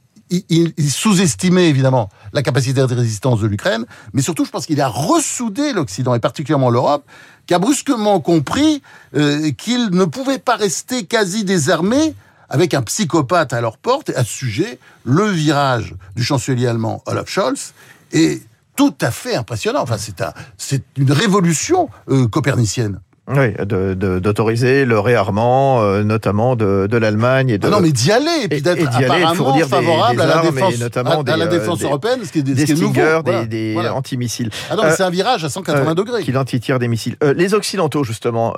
il, 0.49 0.91
sous-estimait 0.91 1.69
évidemment 1.69 2.09
la 2.33 2.43
capacité 2.43 2.81
de 2.81 2.93
résistance 2.93 3.39
de 3.39 3.47
l'Ukraine, 3.47 3.85
mais 4.13 4.21
surtout, 4.21 4.45
je 4.45 4.51
pense 4.51 4.67
qu'il 4.67 4.79
a 4.79 4.87
ressoudé 4.87 5.73
l'Occident, 5.73 6.13
et 6.13 6.19
particulièrement 6.19 6.69
l'Europe, 6.69 7.03
qui 7.47 7.55
a 7.55 7.59
brusquement 7.59 8.19
compris 8.19 8.83
euh, 9.15 9.51
qu'il 9.51 9.89
ne 9.89 10.05
pouvait 10.05 10.37
pas 10.37 10.55
rester 10.55 11.05
quasi 11.05 11.43
désarmé 11.43 12.13
avec 12.53 12.75
un 12.75 12.83
psychopathe 12.83 13.51
à 13.51 13.59
leur 13.59 13.77
porte. 13.77 14.11
Et 14.11 14.15
à 14.15 14.23
ce 14.23 14.31
sujet, 14.31 14.79
le 15.03 15.25
virage 15.25 15.95
du 16.15 16.23
chancelier 16.23 16.67
allemand 16.67 17.03
Olaf 17.07 17.27
Scholz 17.27 17.73
est 18.13 18.41
tout 18.75 18.93
à 19.01 19.11
fait 19.11 19.35
impressionnant. 19.35 19.81
Enfin, 19.81 19.97
c'est 20.57 20.83
une 20.97 21.11
révolution 21.11 21.89
euh, 22.09 22.27
copernicienne. 22.27 22.99
Oui, 23.25 23.53
d'autoriser 23.95 24.83
le 24.83 24.99
réarmement, 24.99 25.81
euh, 25.81 26.03
notamment 26.03 26.57
de, 26.57 26.87
de 26.91 26.97
l'Allemagne 26.97 27.49
et 27.49 27.57
de. 27.57 27.65
Ah 27.65 27.69
non, 27.69 27.79
mais 27.79 27.93
d'y 27.93 28.11
aller 28.11 28.43
et 28.43 28.47
puis 28.49 28.61
d'être 28.61 28.85
apparemment 28.85 29.57
favorable 29.59 30.21
à 30.21 30.25
la 30.25 30.41
défense, 30.41 30.77
notamment 30.77 31.21
à, 31.21 31.37
la 31.37 31.45
euh, 31.45 31.47
défense 31.47 31.81
européenne, 31.83 32.19
ce 32.25 32.33
qui 32.33 32.39
est, 32.39 32.43
des 32.43 32.65
ce 32.65 32.73
qui 32.73 33.47
des, 33.47 33.75
des 33.75 33.87
antimissiles. 33.87 34.49
Ah 34.69 34.75
non, 34.75 34.83
c'est 34.95 35.03
un 35.03 35.09
virage 35.09 35.45
à 35.45 35.49
180 35.49 35.95
degrés. 35.95 36.23
Qui 36.23 36.59
tire 36.59 36.79
des 36.79 36.89
missiles. 36.89 37.15
les 37.21 37.53
Occidentaux, 37.53 38.03
justement, 38.03 38.53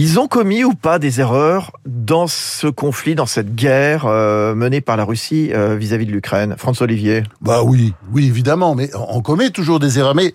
ils 0.00 0.20
ont 0.20 0.28
commis 0.28 0.62
ou 0.62 0.74
pas 0.74 1.00
des 1.00 1.20
erreurs 1.20 1.72
dans 1.84 2.28
ce 2.28 2.68
conflit, 2.68 3.16
dans 3.16 3.26
cette 3.26 3.56
guerre 3.56 4.06
euh, 4.06 4.54
menée 4.54 4.80
par 4.80 4.96
la 4.96 5.02
Russie 5.04 5.50
euh, 5.52 5.74
vis-à-vis 5.74 6.06
de 6.06 6.12
l'Ukraine? 6.12 6.54
François 6.56 6.84
Olivier 6.84 7.24
Bah 7.40 7.64
oui, 7.64 7.94
oui 8.12 8.28
évidemment, 8.28 8.76
mais 8.76 8.90
on 8.94 9.20
commet 9.22 9.50
toujours 9.50 9.80
des 9.80 9.98
erreurs. 9.98 10.14
Mais 10.14 10.34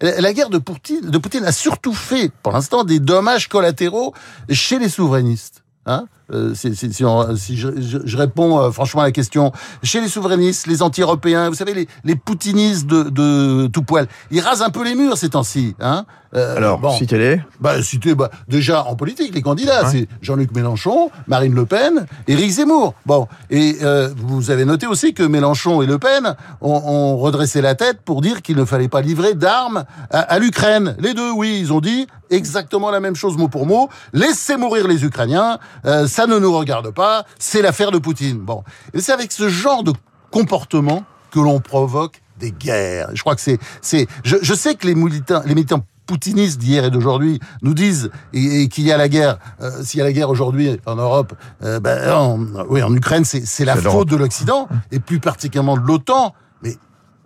la 0.00 0.32
guerre 0.32 0.50
de 0.50 0.58
Poutine, 0.58 1.10
de 1.10 1.18
Poutine 1.18 1.44
a 1.44 1.50
surtout 1.50 1.94
fait, 1.94 2.30
pour 2.44 2.52
l'instant, 2.52 2.84
des 2.84 3.00
dommages 3.00 3.48
collatéraux 3.48 4.14
chez 4.50 4.78
les 4.78 4.88
souverainistes. 4.88 5.64
Hein 5.84 6.06
euh, 6.32 6.54
si, 6.54 6.74
si, 6.74 6.92
si, 6.92 7.56
je, 7.56 7.68
je, 8.04 8.16
réponds 8.16 8.58
euh, 8.58 8.70
franchement 8.70 9.02
à 9.02 9.04
la 9.04 9.12
question, 9.12 9.52
chez 9.82 10.00
les 10.00 10.08
souverainistes, 10.08 10.66
les 10.66 10.82
anti-européens, 10.82 11.48
vous 11.48 11.54
savez, 11.54 11.74
les, 11.74 11.88
les 12.04 12.16
poutinistes 12.16 12.86
de, 12.86 13.04
de, 13.04 13.66
tout 13.66 13.82
poil, 13.82 14.06
ils 14.30 14.40
rasent 14.40 14.62
un 14.62 14.70
peu 14.70 14.84
les 14.84 14.94
murs 14.94 15.16
ces 15.16 15.30
temps-ci. 15.30 15.74
Hein 15.80 16.04
euh, 16.34 16.56
Alors, 16.56 16.78
bon, 16.78 16.90
citez-les. 16.92 17.40
Bah, 17.60 17.82
citez, 17.82 18.14
bah, 18.14 18.30
déjà 18.48 18.84
en 18.84 18.96
politique, 18.96 19.34
les 19.34 19.42
candidats, 19.42 19.86
c'est 19.90 20.08
Jean-Luc 20.22 20.54
Mélenchon, 20.54 21.10
Marine 21.26 21.54
Le 21.54 21.66
Pen, 21.66 22.06
Éric 22.26 22.50
Zemmour. 22.50 22.94
Bon, 23.04 23.28
et 23.50 23.76
euh, 23.82 24.08
vous 24.16 24.50
avez 24.50 24.64
noté 24.64 24.86
aussi 24.86 25.12
que 25.14 25.22
Mélenchon 25.22 25.82
et 25.82 25.86
Le 25.86 25.98
Pen 25.98 26.34
ont, 26.60 26.82
ont 26.84 27.16
redressé 27.18 27.60
la 27.60 27.74
tête 27.74 28.00
pour 28.04 28.22
dire 28.22 28.42
qu'il 28.42 28.56
ne 28.56 28.64
fallait 28.64 28.88
pas 28.88 29.02
livrer 29.02 29.34
d'armes 29.34 29.84
à, 30.10 30.20
à 30.20 30.38
l'Ukraine. 30.38 30.96
Les 30.98 31.14
deux, 31.14 31.30
oui, 31.30 31.58
ils 31.60 31.72
ont 31.72 31.80
dit 31.80 32.06
exactement 32.32 32.90
la 32.90 33.00
même 33.00 33.14
chose 33.14 33.36
mot 33.36 33.48
pour 33.48 33.66
mot. 33.66 33.88
Laissez 34.12 34.56
mourir 34.56 34.88
les 34.88 35.04
Ukrainiens. 35.04 35.58
Euh, 35.84 36.06
ça 36.06 36.21
ne 36.26 36.38
nous 36.38 36.56
regarde 36.56 36.90
pas, 36.90 37.24
c'est 37.38 37.62
l'affaire 37.62 37.90
de 37.90 37.98
Poutine. 37.98 38.38
Bon, 38.38 38.64
et 38.94 39.00
c'est 39.00 39.12
avec 39.12 39.32
ce 39.32 39.48
genre 39.48 39.82
de 39.82 39.92
comportement 40.30 41.04
que 41.30 41.40
l'on 41.40 41.60
provoque 41.60 42.22
des 42.38 42.52
guerres. 42.52 43.10
Je 43.14 43.20
crois 43.20 43.34
que 43.34 43.40
c'est, 43.40 43.58
c'est, 43.80 44.06
je, 44.24 44.36
je, 44.40 44.54
sais 44.54 44.74
que 44.74 44.86
les 44.86 44.94
militants, 44.94 45.42
les 45.44 45.54
militants 45.54 45.84
poutinistes 46.06 46.58
d'hier 46.58 46.84
et 46.84 46.90
d'aujourd'hui 46.90 47.40
nous 47.62 47.74
disent 47.74 48.10
et, 48.32 48.68
qu'il 48.68 48.84
y 48.84 48.92
a 48.92 48.96
la 48.96 49.08
guerre, 49.08 49.38
euh, 49.60 49.82
s'il 49.82 49.98
y 49.98 50.00
a 50.00 50.04
la 50.04 50.12
guerre 50.12 50.30
aujourd'hui 50.30 50.78
en 50.86 50.96
Europe, 50.96 51.34
euh, 51.62 51.80
ben, 51.80 52.12
en, 52.12 52.38
oui, 52.68 52.82
en 52.82 52.94
Ukraine, 52.94 53.24
c'est 53.24 53.64
la 53.64 53.76
faute 53.76 54.08
de 54.08 54.16
l'Occident 54.16 54.68
et 54.90 55.00
plus 55.00 55.20
particulièrement 55.20 55.76
de 55.76 55.82
l'OTAN. 55.82 56.34
Mais 56.62 56.72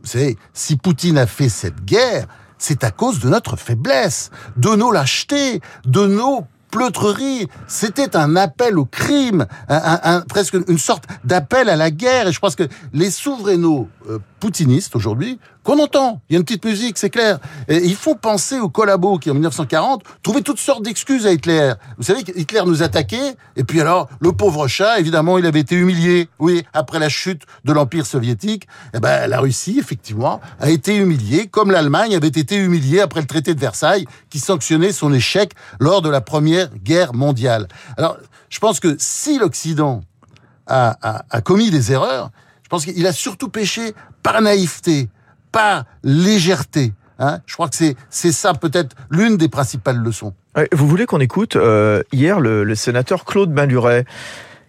vous 0.03 0.09
savez, 0.09 0.37
si 0.53 0.77
Poutine 0.77 1.19
a 1.19 1.27
fait 1.27 1.49
cette 1.49 1.85
guerre, 1.85 2.27
c'est 2.59 2.85
à 2.85 2.91
cause 2.91 3.21
de 3.21 3.29
notre 3.29 3.57
faiblesse, 3.57 4.31
de 4.57 4.71
nos 4.71 4.91
lâchetés, 4.91 5.61
de 5.85 6.07
nos 6.07 6.47
pleutrerie. 6.77 7.49
C'était 7.67 8.17
un 8.17 8.37
appel 8.37 8.79
au 8.79 8.85
crime, 8.85 9.47
presque 10.29 10.57
une 10.69 10.79
sorte 10.79 11.05
d'appel 11.25 11.71
à 11.71 11.77
la 11.77 11.91
guerre. 11.91 12.29
Et 12.29 12.33
je 12.33 12.39
pense 12.39 12.55
que 12.55 12.69
les 12.93 13.11
souverainaux 13.11 13.89
euh, 14.11 14.19
poutinistes 14.41 14.95
aujourd'hui 14.95 15.39
qu'on 15.67 15.81
entend. 15.81 16.21
Il 16.29 16.35
y 16.35 16.37
a 16.37 16.39
une 16.39 16.45
petite 16.45 16.65
musique, 16.65 16.97
c'est 16.97 17.11
clair. 17.11 17.41
Et 17.67 17.79
il 17.79 17.97
faut 17.97 18.15
penser 18.15 18.61
aux 18.61 18.69
collabos 18.69 19.19
qui, 19.19 19.31
en 19.31 19.35
1940, 19.35 20.05
trouvaient 20.23 20.43
toutes 20.43 20.61
sortes 20.61 20.85
d'excuses 20.85 21.27
à 21.27 21.33
Hitler. 21.33 21.73
Vous 21.99 22.05
savez 22.05 22.23
qu'Hitler 22.23 22.63
nous 22.65 22.85
attaquait, 22.85 23.35
et 23.57 23.65
puis 23.65 23.81
alors, 23.81 24.09
le 24.21 24.31
pauvre 24.31 24.69
chat, 24.69 25.01
évidemment, 25.01 25.39
il 25.39 25.45
avait 25.45 25.59
été 25.59 25.75
humilié. 25.75 26.29
Oui, 26.39 26.63
après 26.73 27.01
la 27.01 27.09
chute 27.09 27.43
de 27.65 27.73
l'Empire 27.73 28.07
soviétique, 28.07 28.69
eh 28.95 29.01
ben, 29.01 29.27
la 29.27 29.41
Russie, 29.41 29.81
effectivement, 29.81 30.41
a 30.61 30.71
été 30.71 30.95
humiliée, 30.95 31.49
comme 31.49 31.73
l'Allemagne 31.73 32.15
avait 32.15 32.29
été 32.29 32.55
humiliée 32.55 33.01
après 33.01 33.21
le 33.21 33.27
traité 33.27 33.53
de 33.53 33.61
Versailles, 33.61 34.07
qui 34.31 34.39
sanctionnait 34.39 34.93
son 34.93 35.13
échec 35.13 35.51
lors 35.81 36.01
de 36.01 36.09
la 36.09 36.21
Première 36.21 36.73
Guerre 36.77 37.13
mondiale. 37.13 37.67
Alors, 37.97 38.19
je 38.51 38.61
pense 38.61 38.79
que 38.79 38.95
si 39.01 39.41
l'Occident 39.41 40.03
a, 40.69 41.41
commis 41.45 41.73
des 41.73 41.91
erreurs, 41.91 42.31
je 42.63 42.69
pense 42.69 42.85
qu'il 42.85 43.07
a 43.07 43.13
surtout 43.13 43.49
péché 43.49 43.95
par 44.23 44.41
naïveté, 44.41 45.09
par 45.53 45.85
légèreté. 46.03 46.93
Hein 47.19 47.41
Je 47.47 47.55
crois 47.55 47.69
que 47.69 47.77
c'est 48.11 48.33
ça 48.33 48.53
peut-être 48.55 48.95
l'une 49.11 49.37
des 49.37 49.49
principales 49.49 49.97
leçons. 49.97 50.35
Vous 50.73 50.87
voulez 50.87 51.07
qu'on 51.07 51.21
écoute 51.21 51.57
euh, 51.57 52.03
hier 52.13 52.41
le, 52.41 52.75
sénateur 52.75 53.25
Claude 53.25 53.51
Maluret 53.51 54.05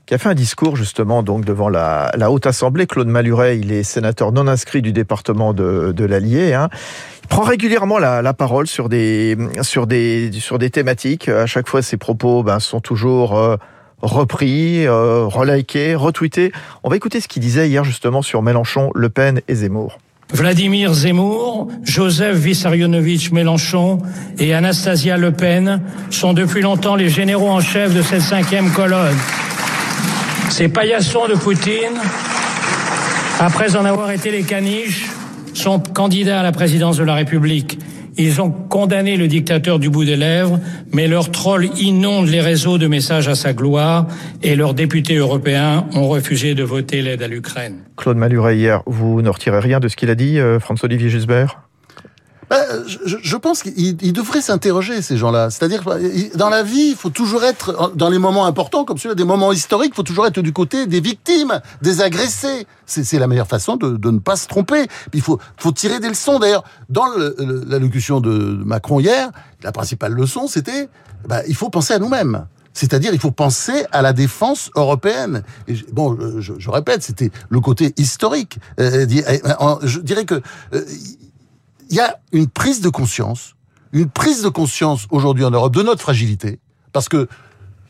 qui 0.05 0.13
a 0.13 0.17
fait 0.17 0.29
un 0.29 0.35
discours 0.35 0.77
justement 0.77 1.21
donc 1.21 1.43
devant 1.43 1.67
la, 1.67 2.11
Haute 2.29 2.47
Assemblée. 2.47 2.87
Claude 2.87 3.07
Maluret, 3.07 3.59
il 3.59 3.73
est 3.73 3.83
sénateur 3.83 4.31
non 4.31 4.47
inscrit 4.47 4.81
du 4.81 4.93
département 4.93 5.53
de, 5.53 6.03
l'Allier. 6.05 6.53
Hein. 6.53 6.69
Il 7.23 7.27
prend 7.27 7.43
régulièrement 7.43 7.99
la, 7.99 8.21
la, 8.21 8.33
parole 8.33 8.67
sur 8.67 8.87
des 8.87 9.37
sur 9.61 9.85
des 9.85 10.31
sur 10.31 10.59
des 10.59 10.69
thématiques. 10.69 11.27
À 11.27 11.45
chaque 11.45 11.67
fois, 11.67 11.81
ses 11.81 11.97
propos 11.97 12.41
ben, 12.41 12.59
sont 12.59 12.79
toujours 12.79 13.37
euh, 13.37 13.57
repris, 14.01 14.87
euh, 14.87 15.25
relikés, 15.25 15.95
retweetés. 15.95 16.53
On 16.83 16.89
va 16.89 16.95
écouter 16.95 17.19
ce 17.19 17.27
qu'il 17.27 17.41
disait 17.41 17.67
hier 17.67 17.83
justement 17.83 18.21
sur 18.21 18.41
Mélenchon, 18.41 18.91
Le 18.95 19.09
Pen 19.09 19.41
et 19.49 19.55
Zemmour. 19.55 19.99
Vladimir 20.33 20.93
Zemmour, 20.93 21.69
Joseph 21.83 22.35
Vissarionovitch 22.35 23.31
Mélenchon 23.31 23.99
et 24.37 24.53
Anastasia 24.53 25.17
Le 25.17 25.31
Pen 25.31 25.81
sont 26.09 26.33
depuis 26.33 26.61
longtemps 26.61 26.95
les 26.95 27.07
généraux 27.07 27.49
en 27.49 27.61
chef 27.61 27.93
de 27.93 28.01
cette 28.01 28.21
cinquième 28.21 28.71
colonne. 28.71 29.15
Ces 30.49 30.67
paillassons 30.67 31.27
de 31.27 31.35
Poutine, 31.35 31.97
après 33.39 33.75
en 33.77 33.85
avoir 33.85 34.11
été 34.11 34.31
les 34.31 34.43
caniches, 34.43 35.07
sont 35.53 35.79
candidats 35.79 36.41
à 36.41 36.43
la 36.43 36.51
présidence 36.51 36.97
de 36.97 37.03
la 37.05 37.15
République. 37.15 37.79
Ils 38.17 38.41
ont 38.41 38.49
condamné 38.49 39.15
le 39.15 39.27
dictateur 39.27 39.77
du 39.77 39.89
bout 39.89 40.03
des 40.03 40.15
lèvres, 40.15 40.59
mais 40.91 41.07
leurs 41.07 41.31
trolls 41.31 41.69
inondent 41.79 42.27
les 42.27 42.41
réseaux 42.41 42.77
de 42.77 42.87
messages 42.87 43.27
à 43.27 43.35
sa 43.35 43.53
gloire 43.53 44.07
et 44.41 44.55
leurs 44.55 44.73
députés 44.73 45.15
européens 45.15 45.85
ont 45.93 46.07
refusé 46.07 46.55
de 46.55 46.63
voter 46.63 47.01
l'aide 47.03 47.21
à 47.21 47.27
l'Ukraine. 47.27 47.83
Claude 47.95 48.17
Maluret, 48.17 48.57
hier, 48.57 48.81
vous 48.87 49.21
ne 49.21 49.29
retirez 49.29 49.59
rien 49.59 49.79
de 49.79 49.87
ce 49.87 49.95
qu'il 49.95 50.09
a 50.09 50.15
dit, 50.15 50.39
euh, 50.39 50.59
François-Olivier 50.59 51.09
Gisbert? 51.09 51.66
Bah, 52.49 52.63
je, 52.87 53.17
je, 53.21 53.35
pense 53.35 53.61
qu'ils 53.61 54.13
devraient 54.13 54.41
s'interroger, 54.41 55.01
ces 55.01 55.17
gens-là. 55.17 55.49
C'est-à-dire, 55.49 55.83
dans 56.35 56.49
la 56.49 56.63
vie, 56.63 56.89
il 56.91 56.95
faut 56.95 57.09
toujours 57.09 57.43
être, 57.43 57.91
dans 57.95 58.09
les 58.09 58.19
moments 58.19 58.45
importants, 58.45 58.85
comme 58.85 58.97
celui-là, 58.97 59.15
des 59.15 59.25
moments 59.25 59.51
historiques, 59.51 59.91
il 59.93 59.95
faut 59.95 60.03
toujours 60.03 60.27
être 60.27 60.41
du 60.41 60.53
côté 60.53 60.87
des 60.87 61.01
victimes, 61.01 61.59
des 61.81 62.01
agressés. 62.01 62.65
C'est 62.85 63.19
la 63.19 63.27
meilleure 63.27 63.47
façon 63.47 63.75
de, 63.75 63.97
de, 63.97 64.11
ne 64.11 64.19
pas 64.19 64.37
se 64.37 64.47
tromper. 64.47 64.87
Il 65.13 65.21
faut, 65.21 65.39
faut 65.57 65.73
tirer 65.73 65.99
des 65.99 66.07
leçons. 66.07 66.39
D'ailleurs, 66.39 66.63
dans 66.89 67.07
l'allocution 67.67 68.21
de 68.21 68.29
Macron 68.63 69.01
hier, 69.01 69.29
la 69.61 69.73
principale 69.73 70.13
leçon, 70.13 70.47
c'était, 70.47 70.87
bah, 71.27 71.41
il 71.47 71.55
faut 71.55 71.69
penser 71.69 71.93
à 71.93 71.99
nous-mêmes. 71.99 72.45
C'est-à-dire, 72.77 73.11
il 73.11 73.19
faut 73.19 73.31
penser 73.31 73.85
à 73.91 74.03
la 74.03 74.13
défense 74.13 74.69
européenne. 74.75 75.41
Et 75.67 75.73
bon, 75.91 76.15
je, 76.39 76.53
je 76.59 76.69
répète, 76.69 77.01
c'était 77.01 77.31
le 77.49 77.59
côté 77.59 77.93
historique. 77.97 78.59
Euh, 78.79 79.05
je 79.81 79.99
dirais 79.99 80.25
que 80.25 80.41
euh, 80.75 80.85
il 81.89 81.95
y 81.95 81.99
a 81.99 82.19
une 82.31 82.47
prise 82.47 82.81
de 82.81 82.89
conscience, 82.89 83.55
une 83.93 84.09
prise 84.09 84.43
de 84.43 84.49
conscience 84.49 85.07
aujourd'hui 85.09 85.43
en 85.43 85.51
Europe 85.51 85.73
de 85.73 85.83
notre 85.83 86.01
fragilité, 86.01 86.59
parce 86.93 87.09
que 87.09 87.27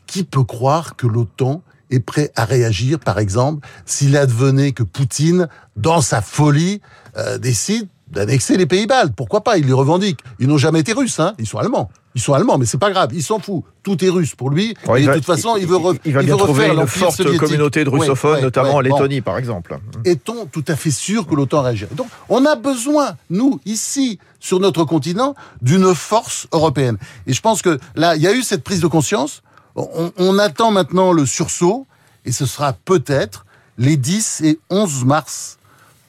qui 0.06 0.24
peut 0.24 0.44
croire 0.44 0.96
que 0.96 1.06
l'OTAN 1.06 1.62
est 1.90 2.00
prêt 2.00 2.32
à 2.36 2.44
réagir, 2.44 2.98
par 2.98 3.18
exemple, 3.18 3.66
s'il 3.86 4.16
advenait 4.16 4.72
que 4.72 4.82
Poutine, 4.82 5.48
dans 5.76 6.00
sa 6.00 6.20
folie, 6.20 6.80
euh, 7.16 7.38
décide 7.38 7.88
d'annexer 8.10 8.56
les 8.56 8.66
pays 8.66 8.86
baltes. 8.86 9.14
Pourquoi 9.14 9.42
pas? 9.44 9.58
Il 9.58 9.66
les 9.66 9.72
revendique. 9.72 10.20
Ils 10.38 10.48
n'ont 10.48 10.58
jamais 10.58 10.80
été 10.80 10.92
russes, 10.92 11.20
hein. 11.20 11.34
Ils 11.38 11.46
sont 11.46 11.58
allemands. 11.58 11.90
Ils 12.18 12.20
sont 12.20 12.32
allemands, 12.32 12.58
mais 12.58 12.66
c'est 12.66 12.78
pas 12.78 12.90
grave. 12.90 13.10
Il 13.12 13.22
s'en 13.22 13.38
fout. 13.38 13.62
Tout 13.84 14.04
est 14.04 14.08
russe 14.08 14.34
pour 14.34 14.50
lui. 14.50 14.74
et 14.96 15.06
de 15.06 15.14
toute 15.14 15.24
façon, 15.24 15.54
il, 15.56 15.68
veut, 15.68 15.78
il, 16.04 16.12
va 16.12 16.24
bien 16.24 16.36
trouver 16.36 16.66
une 16.66 16.84
forte 16.84 17.22
communauté 17.36 17.84
de 17.84 17.90
russophones, 17.90 18.40
notamment 18.40 18.74
en 18.74 18.80
Lettonie, 18.80 19.20
par 19.20 19.38
exemple. 19.38 19.78
Est-on 20.04 20.46
tout 20.46 20.64
à 20.66 20.74
fait 20.74 20.90
sûr 20.90 21.28
que 21.28 21.36
l'OTAN 21.36 21.62
réagirait 21.62 21.94
Donc, 21.94 22.08
on 22.28 22.44
a 22.44 22.56
besoin, 22.56 23.14
nous, 23.30 23.60
ici, 23.66 24.18
sur 24.40 24.58
notre 24.58 24.82
continent, 24.82 25.36
d'une 25.62 25.94
force 25.94 26.48
européenne. 26.50 26.98
Et 27.28 27.32
je 27.32 27.40
pense 27.40 27.62
que 27.62 27.78
là, 27.94 28.16
il 28.16 28.22
y 28.22 28.26
a 28.26 28.32
eu 28.34 28.42
cette 28.42 28.64
prise 28.64 28.80
de 28.80 28.88
conscience. 28.88 29.44
On, 29.76 30.10
on 30.16 30.40
attend 30.40 30.72
maintenant 30.72 31.12
le 31.12 31.24
sursaut, 31.24 31.86
et 32.24 32.32
ce 32.32 32.46
sera 32.46 32.72
peut-être 32.72 33.46
les 33.78 33.96
10 33.96 34.40
et 34.40 34.58
11 34.70 35.04
mars 35.04 35.58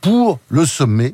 pour 0.02 0.40
le 0.50 0.66
sommet 0.66 1.14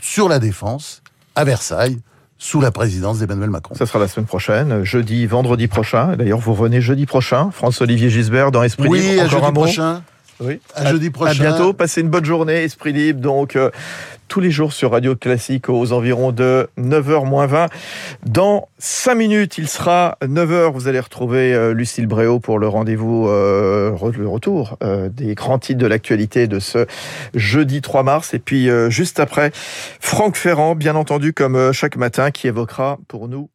sur 0.00 0.28
la 0.28 0.40
défense 0.40 1.00
à 1.36 1.44
Versailles 1.44 2.00
sous 2.42 2.60
la 2.60 2.72
présidence 2.72 3.20
d'Emmanuel 3.20 3.50
Macron. 3.50 3.76
Ça 3.76 3.86
sera 3.86 4.00
la 4.00 4.08
semaine 4.08 4.26
prochaine, 4.26 4.82
jeudi, 4.82 5.26
vendredi 5.26 5.68
prochain. 5.68 6.16
D'ailleurs, 6.16 6.40
vous 6.40 6.54
revenez 6.54 6.80
jeudi 6.80 7.06
prochain, 7.06 7.52
François-Olivier 7.52 8.10
Gisbert 8.10 8.50
dans 8.50 8.64
Esprit 8.64 8.88
oui, 8.88 9.00
Libre. 9.00 9.28
Jeudi 9.28 9.52
prochain. 9.52 10.02
Oui. 10.44 10.60
À, 10.74 10.90
jeudi 10.90 11.10
prochain. 11.10 11.44
À 11.44 11.48
bientôt. 11.48 11.72
Passez 11.72 12.00
une 12.00 12.08
bonne 12.08 12.24
journée, 12.24 12.64
Esprit 12.64 12.92
Libre. 12.92 13.20
Donc, 13.20 13.56
euh, 13.56 13.70
tous 14.28 14.40
les 14.40 14.50
jours 14.50 14.72
sur 14.72 14.92
Radio 14.92 15.14
Classique 15.14 15.68
aux 15.68 15.92
environs 15.92 16.32
de 16.32 16.68
9h 16.78 17.26
moins 17.26 17.46
20. 17.46 17.68
Dans 18.26 18.68
5 18.78 19.14
minutes, 19.14 19.58
il 19.58 19.68
sera 19.68 20.16
9h. 20.22 20.72
Vous 20.72 20.88
allez 20.88 21.00
retrouver 21.00 21.54
euh, 21.54 21.74
Lucille 21.74 22.06
Bréau 22.06 22.40
pour 22.40 22.58
le 22.58 22.66
rendez-vous, 22.68 23.28
euh, 23.28 23.96
le 24.16 24.28
retour 24.28 24.78
des 25.10 25.34
grands 25.34 25.58
titres 25.58 25.80
de 25.80 25.86
l'actualité 25.86 26.46
de 26.46 26.58
ce 26.58 26.86
jeudi 27.34 27.80
3 27.80 28.02
mars. 28.02 28.34
Et 28.34 28.38
puis, 28.38 28.68
juste 28.88 29.20
après, 29.20 29.52
Franck 30.00 30.36
Ferrand, 30.36 30.74
bien 30.74 30.96
entendu, 30.96 31.32
comme 31.32 31.72
chaque 31.72 31.96
matin, 31.96 32.30
qui 32.30 32.48
évoquera 32.48 32.98
pour 33.08 33.28
nous 33.28 33.48